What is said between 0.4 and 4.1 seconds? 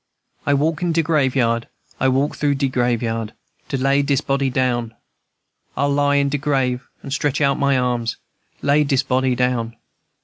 I'll walk in de graveyard, I'll walk through de graveyard, To lay